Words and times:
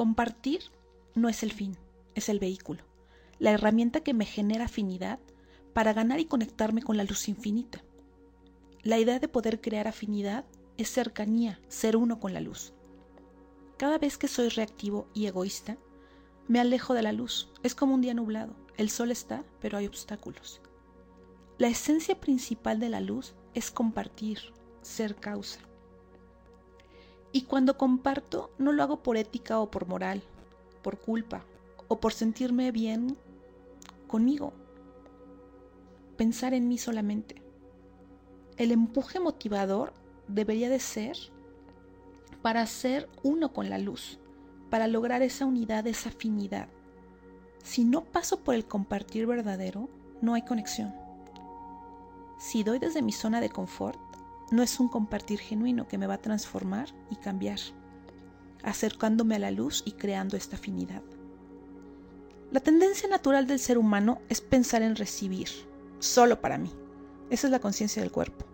Compartir 0.00 0.62
no 1.14 1.28
es 1.28 1.42
el 1.42 1.52
fin, 1.52 1.76
es 2.14 2.30
el 2.30 2.38
vehículo, 2.38 2.84
la 3.38 3.50
herramienta 3.50 4.00
que 4.00 4.14
me 4.14 4.24
genera 4.24 4.64
afinidad 4.64 5.18
para 5.74 5.92
ganar 5.92 6.20
y 6.20 6.24
conectarme 6.24 6.80
con 6.80 6.96
la 6.96 7.04
luz 7.04 7.28
infinita. 7.28 7.84
La 8.82 8.98
idea 8.98 9.18
de 9.18 9.28
poder 9.28 9.60
crear 9.60 9.86
afinidad 9.86 10.46
es 10.78 10.88
cercanía, 10.88 11.60
ser 11.68 11.98
uno 11.98 12.18
con 12.18 12.32
la 12.32 12.40
luz. 12.40 12.72
Cada 13.76 13.98
vez 13.98 14.16
que 14.16 14.26
soy 14.26 14.48
reactivo 14.48 15.06
y 15.12 15.26
egoísta, 15.26 15.76
me 16.48 16.60
alejo 16.60 16.94
de 16.94 17.02
la 17.02 17.12
luz. 17.12 17.52
Es 17.62 17.74
como 17.74 17.92
un 17.94 18.00
día 18.00 18.14
nublado. 18.14 18.56
El 18.78 18.88
sol 18.88 19.10
está, 19.10 19.44
pero 19.60 19.76
hay 19.76 19.86
obstáculos. 19.86 20.62
La 21.58 21.68
esencia 21.68 22.18
principal 22.18 22.80
de 22.80 22.88
la 22.88 23.02
luz 23.02 23.34
es 23.52 23.70
compartir, 23.70 24.54
ser 24.80 25.16
causa. 25.16 25.60
Y 27.32 27.42
cuando 27.42 27.76
comparto, 27.76 28.50
no 28.58 28.72
lo 28.72 28.82
hago 28.82 29.02
por 29.02 29.16
ética 29.16 29.60
o 29.60 29.70
por 29.70 29.86
moral, 29.86 30.22
por 30.82 30.98
culpa 30.98 31.44
o 31.88 32.00
por 32.00 32.12
sentirme 32.12 32.72
bien 32.72 33.16
conmigo. 34.06 34.52
Pensar 36.16 36.54
en 36.54 36.68
mí 36.68 36.78
solamente. 36.78 37.42
El 38.56 38.72
empuje 38.72 39.20
motivador 39.20 39.92
debería 40.28 40.68
de 40.68 40.80
ser 40.80 41.16
para 42.42 42.66
ser 42.66 43.08
uno 43.22 43.52
con 43.52 43.70
la 43.70 43.78
luz, 43.78 44.18
para 44.70 44.86
lograr 44.86 45.22
esa 45.22 45.46
unidad, 45.46 45.86
esa 45.86 46.08
afinidad. 46.10 46.68
Si 47.62 47.84
no 47.84 48.04
paso 48.04 48.40
por 48.40 48.54
el 48.54 48.66
compartir 48.66 49.26
verdadero, 49.26 49.88
no 50.20 50.34
hay 50.34 50.42
conexión. 50.42 50.94
Si 52.38 52.64
doy 52.64 52.78
desde 52.78 53.02
mi 53.02 53.12
zona 53.12 53.40
de 53.40 53.50
confort, 53.50 53.98
no 54.50 54.62
es 54.62 54.80
un 54.80 54.88
compartir 54.88 55.38
genuino 55.38 55.86
que 55.86 55.98
me 55.98 56.06
va 56.06 56.14
a 56.14 56.22
transformar 56.22 56.88
y 57.10 57.16
cambiar, 57.16 57.58
acercándome 58.62 59.36
a 59.36 59.38
la 59.38 59.50
luz 59.50 59.82
y 59.86 59.92
creando 59.92 60.36
esta 60.36 60.56
afinidad. 60.56 61.02
La 62.50 62.60
tendencia 62.60 63.08
natural 63.08 63.46
del 63.46 63.60
ser 63.60 63.78
humano 63.78 64.20
es 64.28 64.40
pensar 64.40 64.82
en 64.82 64.96
recibir, 64.96 65.48
solo 66.00 66.40
para 66.40 66.58
mí. 66.58 66.72
Esa 67.30 67.46
es 67.46 67.50
la 67.52 67.60
conciencia 67.60 68.02
del 68.02 68.10
cuerpo. 68.10 68.44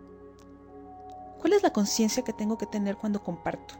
¿Cuál 1.39 1.53
es 1.53 1.63
la 1.63 1.73
conciencia 1.73 2.23
que 2.23 2.33
tengo 2.33 2.59
que 2.59 2.67
tener 2.67 2.95
cuando 2.95 3.23
comparto? 3.23 3.73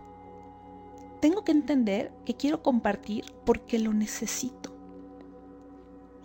Tengo 1.21 1.43
que 1.43 1.51
entender 1.51 2.11
que 2.25 2.35
quiero 2.35 2.63
compartir 2.63 3.25
porque 3.45 3.77
lo 3.77 3.93
necesito. 3.93 4.75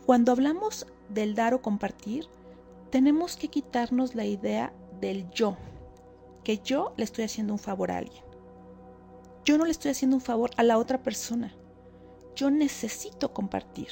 Cuando 0.07 0.33
hablamos 0.33 0.87
del 1.11 1.35
dar 1.35 1.53
o 1.53 1.61
compartir, 1.61 2.29
tenemos 2.91 3.37
que 3.37 3.49
quitarnos 3.49 4.15
la 4.15 4.25
idea 4.25 4.73
del 5.01 5.31
yo, 5.31 5.57
que 6.45 6.59
yo 6.59 6.95
le 6.97 7.05
estoy 7.05 7.25
haciendo 7.25 7.53
un 7.53 7.59
favor 7.59 7.91
a 7.91 7.99
alguien. 7.99 8.25
Yo 9.45 9.59
no 9.59 9.65
le 9.65 9.71
estoy 9.71 9.91
haciendo 9.91 10.17
un 10.17 10.23
favor 10.23 10.51
a 10.57 10.63
la 10.63 10.79
otra 10.79 11.03
persona. 11.03 11.55
Yo 12.37 12.51
necesito 12.51 13.33
compartir. 13.33 13.89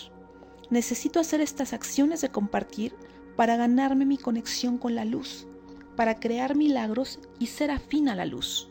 Necesito 0.70 1.20
hacer 1.20 1.40
estas 1.40 1.72
acciones 1.72 2.20
de 2.20 2.30
compartir 2.30 2.94
para 3.36 3.56
ganarme 3.56 4.06
mi 4.06 4.16
conexión 4.16 4.78
con 4.78 4.94
la 4.94 5.04
luz 5.04 5.46
para 6.00 6.18
crear 6.18 6.56
milagros 6.56 7.20
y 7.38 7.48
ser 7.48 7.70
afín 7.70 8.08
a 8.08 8.14
la 8.14 8.24
luz. 8.24 8.69